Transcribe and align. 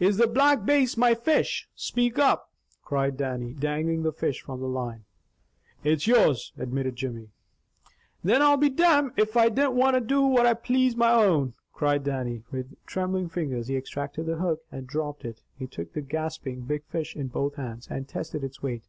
"Is 0.00 0.16
the 0.16 0.26
Black 0.26 0.64
Bass 0.64 0.96
my 0.96 1.14
fish? 1.14 1.68
Speak 1.74 2.18
up!" 2.18 2.50
cried 2.82 3.18
Dannie, 3.18 3.52
dangling 3.52 4.02
the 4.02 4.10
fish 4.10 4.40
from 4.40 4.60
the 4.60 4.66
line. 4.66 5.04
"It's 5.84 6.06
yours," 6.06 6.54
admitted 6.56 6.96
Jimmy. 6.96 7.28
"Then 8.24 8.40
I'll 8.40 8.56
be 8.56 8.70
damned 8.70 9.12
if 9.18 9.36
I 9.36 9.50
dinna 9.50 10.00
do 10.00 10.22
what 10.22 10.46
I 10.46 10.54
please 10.54 10.94
wi' 10.96 11.06
my 11.06 11.12
own!" 11.22 11.52
cried 11.74 12.02
Dannie. 12.02 12.44
With 12.50 12.74
trembling 12.86 13.28
fingers 13.28 13.66
he 13.68 13.76
extracted 13.76 14.24
the 14.24 14.36
hook, 14.36 14.62
and 14.72 14.86
dropped 14.86 15.22
it. 15.22 15.42
He 15.58 15.66
took 15.66 15.92
the 15.92 16.00
gasping 16.00 16.62
big 16.62 16.84
fish 16.86 17.14
in 17.14 17.26
both 17.26 17.56
hands, 17.56 17.86
and 17.90 18.08
tested 18.08 18.42
its 18.42 18.62
weight. 18.62 18.84